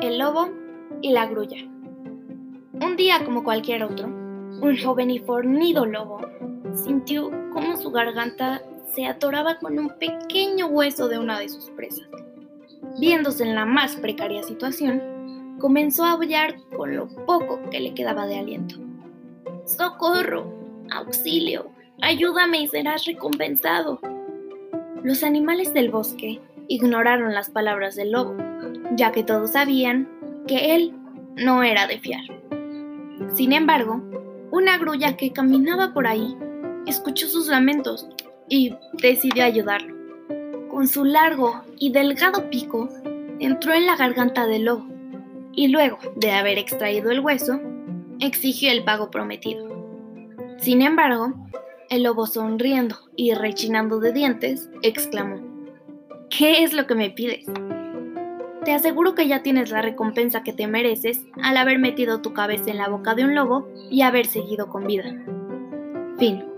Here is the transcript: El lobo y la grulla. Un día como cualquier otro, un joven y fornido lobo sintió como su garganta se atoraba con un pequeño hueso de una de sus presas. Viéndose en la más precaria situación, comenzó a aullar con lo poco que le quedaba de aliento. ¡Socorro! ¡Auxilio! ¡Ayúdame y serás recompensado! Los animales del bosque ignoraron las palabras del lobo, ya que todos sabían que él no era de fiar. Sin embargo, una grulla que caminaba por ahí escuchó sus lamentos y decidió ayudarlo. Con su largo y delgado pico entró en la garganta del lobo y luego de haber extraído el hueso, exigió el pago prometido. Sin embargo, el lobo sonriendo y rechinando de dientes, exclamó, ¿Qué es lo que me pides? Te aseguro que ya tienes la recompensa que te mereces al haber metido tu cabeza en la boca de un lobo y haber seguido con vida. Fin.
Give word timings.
El 0.00 0.18
lobo 0.18 0.50
y 1.00 1.12
la 1.12 1.26
grulla. 1.26 1.56
Un 2.72 2.96
día 2.96 3.24
como 3.24 3.42
cualquier 3.44 3.82
otro, 3.84 4.06
un 4.08 4.76
joven 4.82 5.10
y 5.10 5.20
fornido 5.20 5.86
lobo 5.86 6.20
sintió 6.74 7.30
como 7.52 7.78
su 7.78 7.90
garganta 7.90 8.62
se 8.94 9.06
atoraba 9.06 9.58
con 9.58 9.78
un 9.78 9.88
pequeño 9.98 10.66
hueso 10.66 11.08
de 11.08 11.18
una 11.18 11.38
de 11.38 11.48
sus 11.48 11.70
presas. 11.70 12.08
Viéndose 12.98 13.44
en 13.44 13.54
la 13.54 13.64
más 13.64 13.96
precaria 13.96 14.42
situación, 14.42 15.56
comenzó 15.58 16.04
a 16.04 16.12
aullar 16.12 16.56
con 16.76 16.94
lo 16.94 17.08
poco 17.24 17.60
que 17.70 17.80
le 17.80 17.94
quedaba 17.94 18.26
de 18.26 18.38
aliento. 18.38 18.76
¡Socorro! 19.64 20.52
¡Auxilio! 20.90 21.70
¡Ayúdame 22.02 22.60
y 22.60 22.68
serás 22.68 23.06
recompensado! 23.06 24.00
Los 25.02 25.22
animales 25.22 25.72
del 25.72 25.90
bosque 25.90 26.40
ignoraron 26.68 27.32
las 27.34 27.48
palabras 27.48 27.96
del 27.96 28.12
lobo, 28.12 28.36
ya 28.96 29.12
que 29.12 29.22
todos 29.22 29.52
sabían 29.52 30.08
que 30.46 30.74
él 30.74 30.92
no 31.36 31.62
era 31.62 31.86
de 31.86 31.98
fiar. 31.98 32.24
Sin 33.34 33.52
embargo, 33.52 34.02
una 34.50 34.78
grulla 34.78 35.16
que 35.16 35.32
caminaba 35.32 35.94
por 35.94 36.06
ahí 36.06 36.36
escuchó 36.86 37.28
sus 37.28 37.48
lamentos 37.48 38.08
y 38.48 38.74
decidió 38.94 39.44
ayudarlo. 39.44 39.94
Con 40.68 40.88
su 40.88 41.04
largo 41.04 41.62
y 41.78 41.92
delgado 41.92 42.50
pico 42.50 42.88
entró 43.38 43.72
en 43.72 43.86
la 43.86 43.96
garganta 43.96 44.46
del 44.46 44.64
lobo 44.64 44.86
y 45.52 45.68
luego 45.68 45.98
de 46.16 46.32
haber 46.32 46.58
extraído 46.58 47.10
el 47.10 47.20
hueso, 47.20 47.58
exigió 48.20 48.70
el 48.70 48.84
pago 48.84 49.10
prometido. 49.10 49.66
Sin 50.58 50.82
embargo, 50.82 51.34
el 51.90 52.02
lobo 52.02 52.26
sonriendo 52.26 52.96
y 53.16 53.34
rechinando 53.34 54.00
de 54.00 54.12
dientes, 54.12 54.68
exclamó, 54.82 55.40
¿Qué 56.30 56.64
es 56.64 56.72
lo 56.72 56.86
que 56.86 56.94
me 56.94 57.10
pides? 57.10 57.46
Te 58.64 58.74
aseguro 58.74 59.14
que 59.14 59.28
ya 59.28 59.42
tienes 59.42 59.70
la 59.70 59.80
recompensa 59.80 60.42
que 60.42 60.52
te 60.52 60.66
mereces 60.66 61.20
al 61.40 61.56
haber 61.56 61.78
metido 61.78 62.20
tu 62.20 62.32
cabeza 62.32 62.70
en 62.70 62.78
la 62.78 62.88
boca 62.88 63.14
de 63.14 63.24
un 63.24 63.34
lobo 63.34 63.68
y 63.90 64.02
haber 64.02 64.26
seguido 64.26 64.68
con 64.68 64.86
vida. 64.86 65.14
Fin. 66.18 66.55